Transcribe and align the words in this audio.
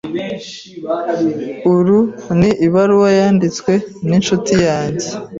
Uru 1.75 1.99
ni 2.39 2.49
ibaruwa 2.67 3.09
yanditswe 3.19 3.73
ninshuti 4.07 4.53
yanjye. 4.67 5.07